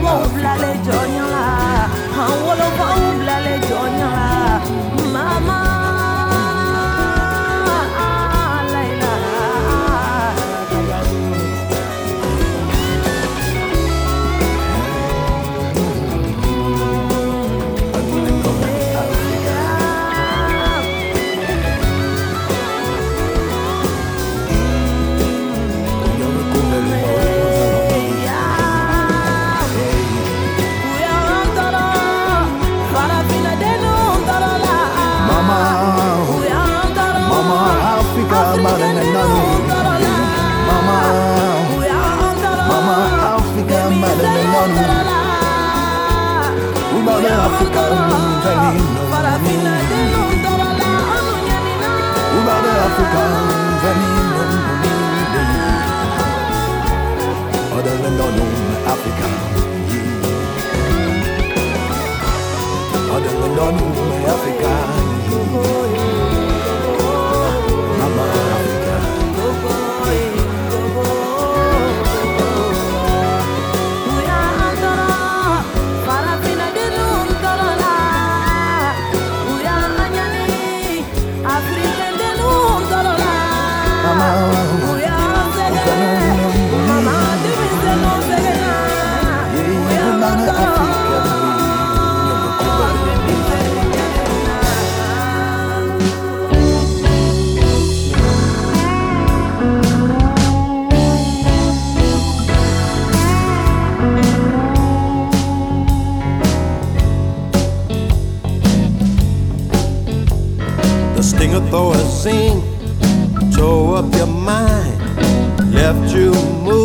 Mama, 0.00 1.57
African. 59.10 59.28
Other 59.28 59.37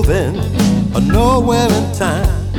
moving 0.06 0.36
or 0.96 1.02
nowhere 1.02 1.68
in 1.68 1.96
time. 1.96 2.52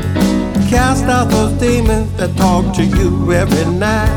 Cast 0.68 1.04
out 1.04 1.30
those 1.30 1.52
demons 1.60 2.12
that 2.16 2.36
talk 2.36 2.74
to 2.76 2.84
you 2.84 3.32
every 3.32 3.72
night. 3.72 4.08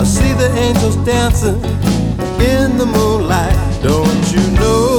I 0.00 0.04
see 0.04 0.32
the 0.34 0.50
angels 0.56 0.96
dancing 1.04 1.60
in 2.40 2.78
the 2.78 2.86
moonlight. 2.86 3.82
Don't 3.82 4.32
you 4.32 4.50
know? 4.58 4.97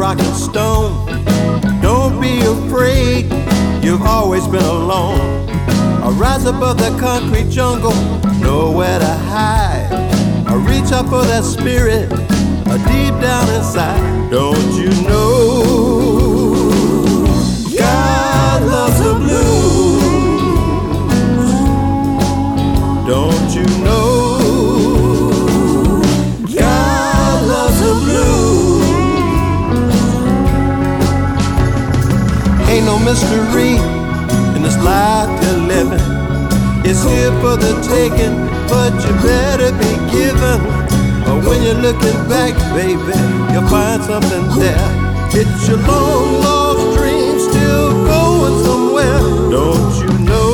Rock 0.00 0.18
and 0.18 0.34
stone. 0.34 1.06
Don't 1.82 2.22
be 2.22 2.40
afraid, 2.40 3.24
you've 3.84 4.00
always 4.00 4.46
been 4.46 4.64
alone. 4.64 5.20
I 6.02 6.08
rise 6.12 6.46
above 6.46 6.78
that 6.78 6.98
concrete 6.98 7.50
jungle, 7.50 7.92
nowhere 8.40 8.98
to 8.98 9.14
hide. 9.28 9.92
I 10.46 10.54
reach 10.54 10.90
out 10.90 11.10
for 11.10 11.22
that 11.26 11.44
spirit, 11.44 12.08
deep 12.88 13.14
down 13.20 13.46
inside. 13.50 14.30
Don't 14.30 14.72
you 14.72 14.88
know? 15.06 15.99
No 32.90 32.98
mystery 33.04 33.74
in 34.56 34.62
this 34.62 34.76
life 34.82 35.30
you're 35.44 35.62
living. 35.74 36.04
It's 36.88 37.02
here 37.04 37.32
for 37.40 37.54
the 37.64 37.72
taking, 37.86 38.34
but 38.72 38.92
you 39.04 39.12
better 39.22 39.70
be 39.82 39.92
given. 40.10 40.58
Or 41.28 41.36
when 41.46 41.58
you're 41.62 41.82
looking 41.86 42.18
back, 42.28 42.54
baby, 42.74 43.16
you'll 43.52 43.68
find 43.68 44.02
something 44.02 44.44
there. 44.58 44.88
It's 45.40 45.68
your 45.68 45.78
long 45.90 46.40
lost 46.42 46.98
dream 46.98 47.38
still 47.38 47.90
going 48.12 48.56
somewhere. 48.66 49.20
Don't 49.56 49.92
you 50.02 50.12
know? 50.28 50.50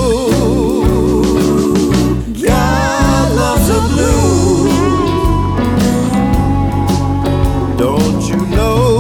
God 2.49 3.27
loves 3.41 3.67
the 3.73 3.81
blues. 3.93 4.77
Don't 7.79 8.23
you 8.29 8.41
know? 8.55 8.96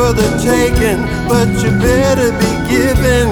For 0.00 0.14
the 0.14 0.28
taking, 0.40 1.00
but 1.28 1.48
you 1.62 1.70
better 1.78 2.30
be 2.42 2.52
giving. 2.72 3.28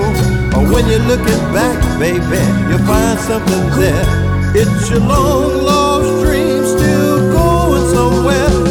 Or 0.54 0.64
when 0.70 0.84
you're 0.90 1.06
looking 1.12 1.42
back, 1.56 1.78
baby, 1.98 2.42
you'll 2.68 2.86
find 2.86 3.18
something 3.20 3.64
there. 3.80 4.06
It's 4.54 4.90
your 4.90 5.00
long 5.00 5.64
lost 5.64 6.24
dream 6.24 6.64
still 6.66 7.32
going 7.32 7.86
somewhere. 7.94 8.67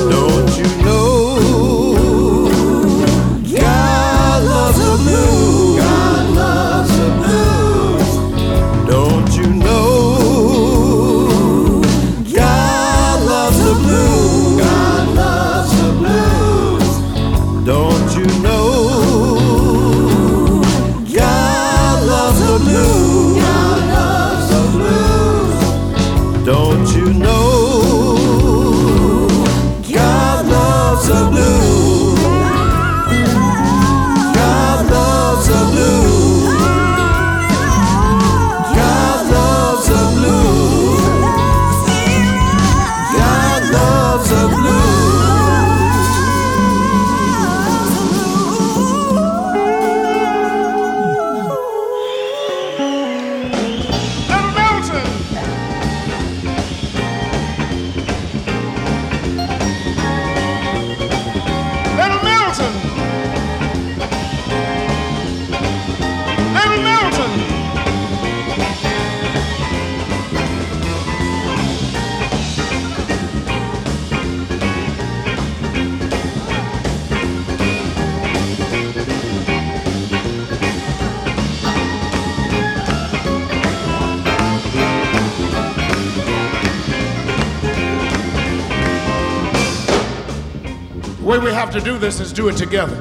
This 92.08 92.22
is 92.22 92.32
do 92.32 92.48
it 92.48 92.56
together. 92.56 92.96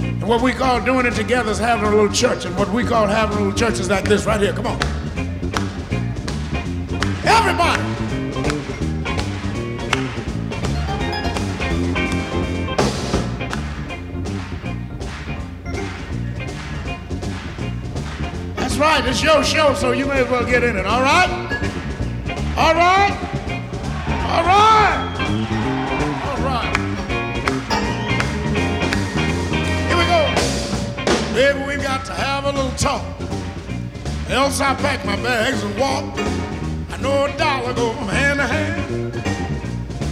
And 0.00 0.26
what 0.26 0.40
we 0.40 0.52
call 0.52 0.82
doing 0.82 1.04
it 1.04 1.12
together 1.12 1.50
is 1.50 1.58
having 1.58 1.84
a 1.84 1.90
little 1.90 2.10
church. 2.10 2.46
And 2.46 2.56
what 2.56 2.72
we 2.72 2.82
call 2.82 3.06
having 3.06 3.36
a 3.36 3.40
little 3.40 3.58
church 3.58 3.78
is 3.78 3.90
like 3.90 4.04
this 4.04 4.24
right 4.24 4.40
here. 4.40 4.54
Come 4.54 4.68
on. 4.68 4.82
Everybody. 7.26 7.82
That's 18.56 18.78
right. 18.78 19.04
It's 19.06 19.22
your 19.22 19.44
show, 19.44 19.74
so 19.74 19.92
you 19.92 20.06
may 20.06 20.22
as 20.22 20.30
well 20.30 20.46
get 20.46 20.64
in 20.64 20.78
it. 20.78 20.86
All 20.86 21.02
right? 21.02 21.47
Talk. 32.78 33.04
Else 34.28 34.60
I 34.60 34.74
pack 34.74 35.04
my 35.04 35.16
bags 35.16 35.62
and 35.62 35.78
walk. 35.78 36.04
I 36.90 36.96
know 37.00 37.24
a 37.24 37.36
dollar 37.36 37.74
go 37.74 37.92
from 37.92 38.08
hand 38.08 38.38
to 38.38 38.46
hand. 38.46 39.12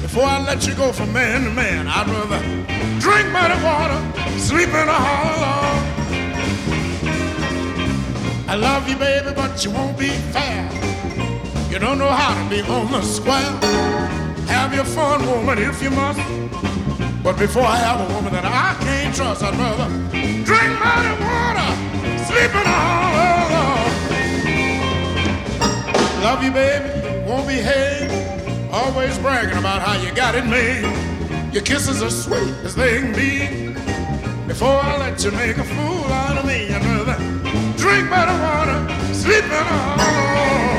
Before 0.02 0.24
I 0.24 0.42
let 0.42 0.66
you 0.66 0.74
go 0.74 0.92
from 0.92 1.12
man 1.12 1.44
to 1.44 1.50
man, 1.50 1.86
I'd 1.86 2.08
rather 2.08 2.40
drink 2.98 3.30
muddy 3.30 3.62
water, 3.62 4.00
sleep 4.38 4.68
in 4.68 4.88
a 4.88 4.98
hollow. 5.08 5.56
I 8.48 8.54
love 8.56 8.88
you, 8.88 8.96
baby, 8.96 9.32
but 9.34 9.64
you 9.64 9.70
won't 9.70 9.98
be 9.98 10.08
fair. 10.34 10.68
You 11.70 11.78
don't 11.78 11.98
know 11.98 12.08
how 12.10 12.32
to 12.42 12.50
be 12.50 12.62
on 12.62 12.90
the 12.90 13.02
square. 13.02 13.52
Have 14.48 14.74
your 14.74 14.84
fun, 14.84 15.26
woman, 15.26 15.58
if 15.58 15.82
you 15.82 15.90
must. 15.90 16.20
But 17.22 17.38
before 17.38 17.64
I 17.64 17.76
have 17.76 18.08
a 18.08 18.14
woman 18.14 18.32
that 18.32 18.44
I 18.44 18.76
can't 18.84 19.14
trust, 19.14 19.42
I'd 19.42 19.54
rather 19.54 19.88
drink 20.44 20.70
muddy 20.78 21.14
water, 21.26 21.65
sleep 22.26 22.50
in 22.50 22.66
a 22.66 22.76
hollow 22.82 23.54
log. 23.54 23.92
Love 26.22 26.42
you, 26.42 26.50
baby, 26.50 26.88
won't 27.28 27.46
behave. 27.46 28.10
Always 28.72 29.16
bragging 29.18 29.58
about 29.58 29.80
how 29.80 29.94
you 29.94 30.12
got 30.14 30.34
it 30.34 30.44
made. 30.44 30.84
Your 31.54 31.62
kisses 31.62 32.02
are 32.02 32.10
sweet 32.10 32.54
as 32.64 32.74
they 32.74 32.98
can 32.98 33.12
be. 33.14 33.74
Before 34.48 34.78
I 34.88 34.98
let 34.98 35.22
you 35.24 35.30
make 35.32 35.56
a 35.58 35.64
fool 35.64 36.04
out 36.22 36.36
of 36.38 36.44
me, 36.44 36.68
I'd 36.74 36.82
drink 37.76 38.10
better 38.10 38.36
water, 38.42 38.78
sleep 39.14 39.44
in 39.44 39.50
a 39.52 40.75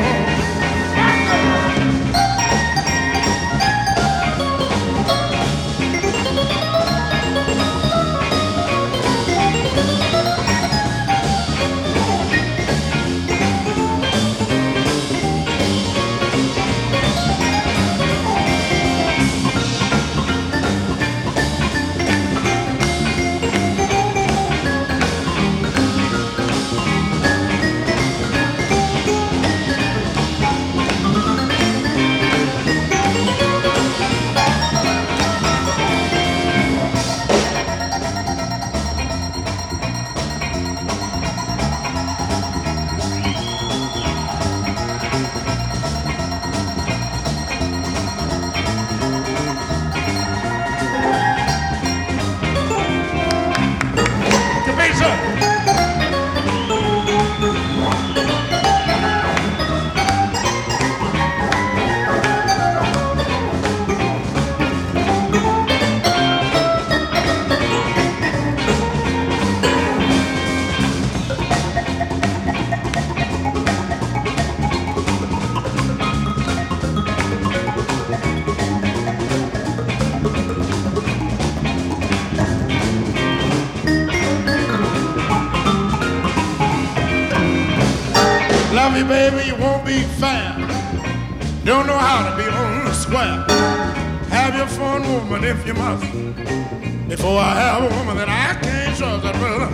Before 95.87 97.39
I 97.39 97.53
have 97.55 97.83
a 97.83 97.95
woman 97.95 98.17
that 98.17 98.27
I 98.27 98.59
can't 98.59 98.97
trust, 98.97 99.23
I'd 99.23 99.35
rather 99.37 99.71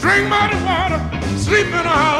drink 0.00 0.26
muddy 0.30 0.56
water, 0.64 0.98
sleep 1.36 1.66
in 1.66 1.74
a 1.74 1.96
hollow 2.00 2.19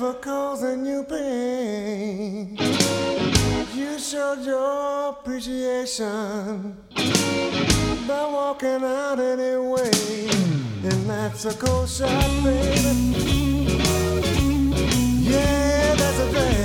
never 0.00 0.14
causing 0.14 0.86
you 0.86 1.02
pain. 1.02 2.56
You 3.74 3.98
showed 3.98 4.44
your 4.44 5.08
appreciation 5.10 6.76
by 8.06 8.24
walking 8.32 8.84
out 8.84 9.18
anyway, 9.18 9.90
and 10.84 11.10
that's 11.10 11.46
a 11.46 11.54
cold 11.54 11.88
shot, 11.88 12.30
baby. 12.44 13.16
Yeah, 15.32 15.94
that's 15.96 16.18
a 16.20 16.28
thing. 16.32 16.57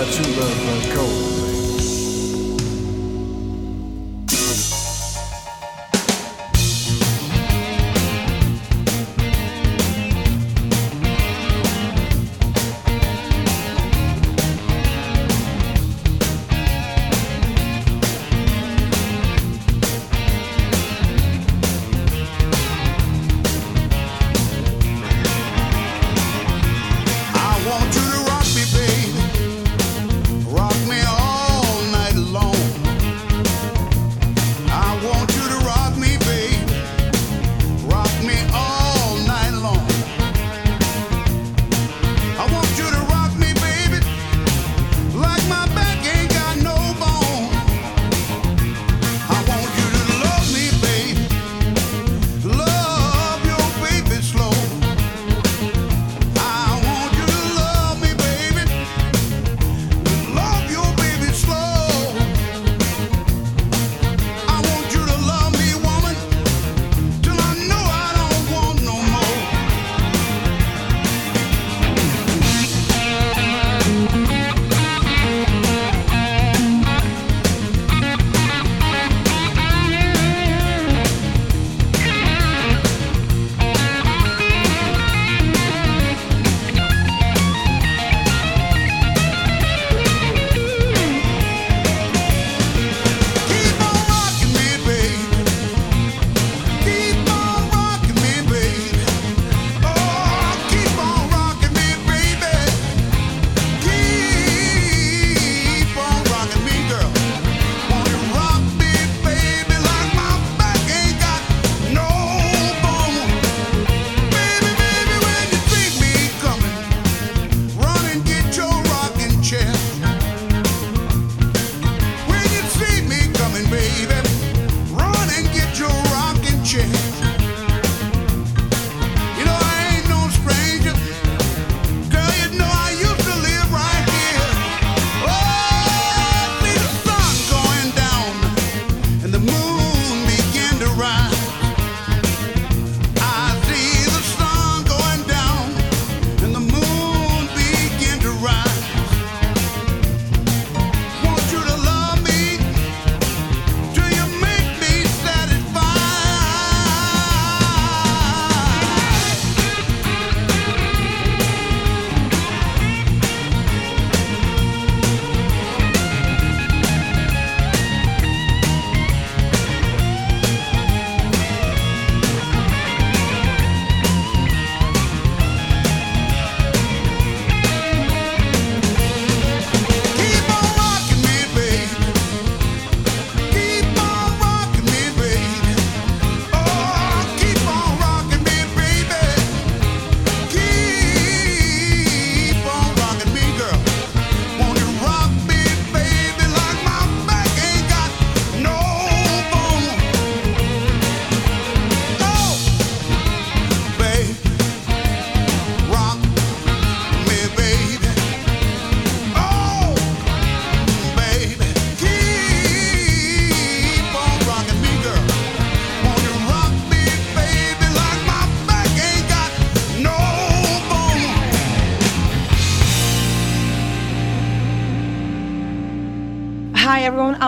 my 0.00 0.10
true 0.10 0.32
love 0.32 0.66
uh, 0.66 0.72
run 0.72 0.96
cold. 0.96 1.29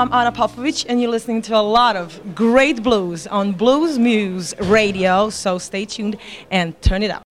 I'm 0.03 0.13
Ana 0.13 0.33
Popovic, 0.33 0.85
and 0.89 1.01
you're 1.01 1.13
listening 1.13 1.43
to 1.43 1.57
a 1.57 1.63
lot 1.63 1.95
of 1.95 2.35
great 2.35 2.83
blues 2.83 3.29
on 3.29 3.55
Bluesmoose 3.55 4.53
Radio. 4.69 5.31
So 5.31 5.59
stay 5.59 5.85
tuned 5.85 6.17
and 6.51 6.75
turn 6.83 7.05
it 7.05 7.13
up. 7.13 7.23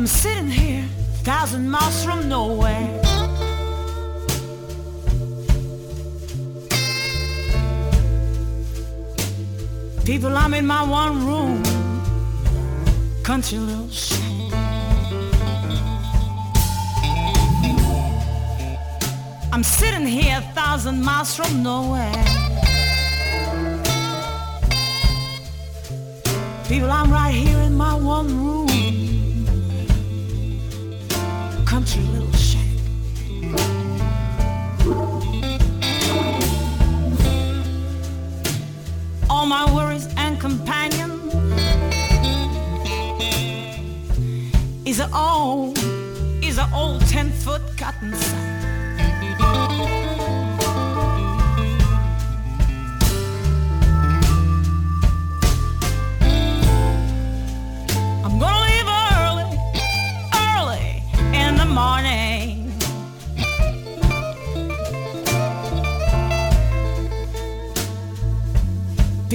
I'm 0.00 0.06
sitting 0.06 0.48
here, 0.48 0.82
a 0.82 1.24
thousand 1.24 1.68
miles 1.68 2.02
from 2.02 2.26
nowhere. 2.26 2.88
People, 10.06 10.34
I'm 10.38 10.54
in 10.54 10.66
my 10.66 10.82
one 10.82 11.26
room, 11.26 11.62
country 13.22 13.58
little 13.58 13.90
shack. 13.90 14.18
I'm 19.52 19.62
sitting 19.62 20.06
here, 20.06 20.38
a 20.38 20.54
thousand 20.54 21.04
miles 21.04 21.36
from 21.36 21.62
nowhere. 21.62 22.24
People, 26.66 26.90
I'm 26.90 27.12
right 27.12 27.34
here 27.34 27.58
in 27.58 27.74
my 27.74 27.92
one 27.92 28.28
room 28.42 28.59
country 31.80 32.02
little 32.12 32.32
shack. 32.32 32.60
All 39.30 39.46
my 39.46 39.64
worries 39.74 40.06
and 40.18 40.38
companion 40.38 41.10
is 44.84 45.00
a 45.00 45.08
old, 45.14 45.78
is 46.44 46.58
a 46.58 46.68
old 46.74 47.00
ten 47.06 47.30
foot 47.30 47.62
cotton 47.78 48.14
sack. 48.14 48.49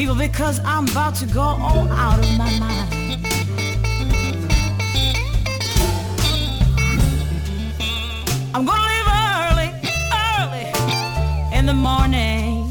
People, 0.05 0.17
because 0.19 0.59
I'm 0.63 0.87
about 0.87 1.15
to 1.15 1.25
go 1.25 1.41
all 1.41 1.87
out 1.89 2.19
of 2.19 2.37
my 2.37 2.59
mind. 2.59 3.25
I'm 8.53 8.65
gonna 8.67 8.87
leave 8.93 9.09
early, 9.25 9.71
early 10.37 11.57
in 11.57 11.65
the 11.65 11.73
morning. 11.73 12.69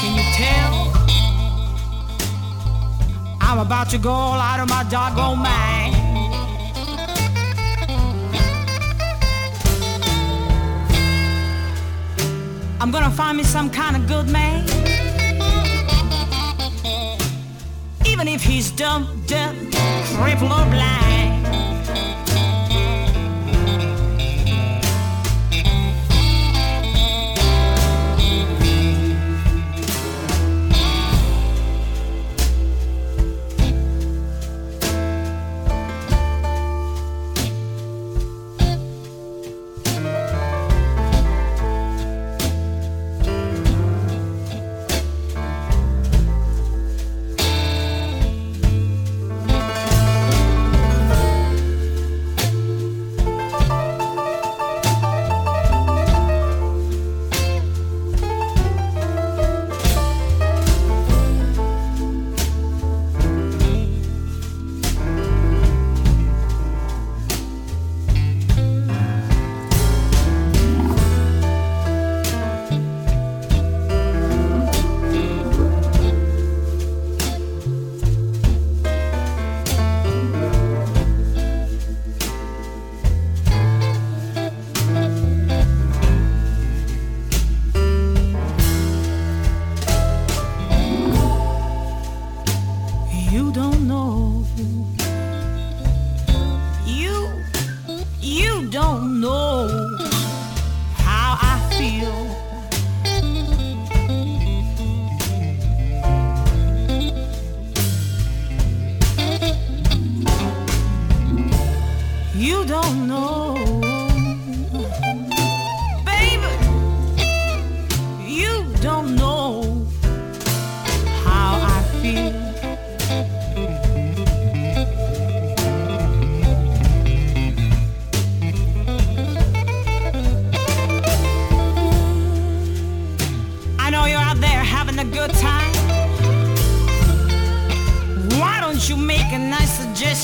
Can 0.00 0.14
you 0.16 0.24
tell? 0.40 0.72
I'm 3.42 3.58
about 3.58 3.90
to 3.90 3.98
go 3.98 4.10
all 4.10 4.40
out 4.40 4.58
of 4.58 4.70
my 4.70 4.84
doggone 4.84 5.40
mind. 5.40 5.67
I'm 12.88 12.92
gonna 12.92 13.10
find 13.10 13.36
me 13.36 13.44
some 13.44 13.68
kind 13.68 13.96
of 13.96 14.06
good 14.06 14.30
man. 14.30 14.64
Even 18.06 18.26
if 18.26 18.42
he's 18.42 18.70
dumb, 18.70 19.22
deaf, 19.26 19.54
crippled, 20.16 20.50
or 20.50 20.64
blind. 20.70 21.37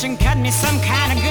Cut 0.05 0.37
me 0.37 0.51
some 0.51 0.79
kind 0.83 1.19
of 1.19 1.24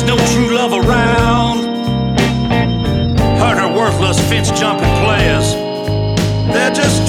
there's 0.00 0.04
no 0.04 0.16
true 0.32 0.54
love 0.54 0.72
around. 0.72 1.64
Heard 3.38 3.58
her 3.58 3.76
worthless 3.76 4.20
fence 4.28 4.50
jumping 4.50 4.94
players, 5.04 5.54
they're 6.52 6.72
just. 6.72 7.08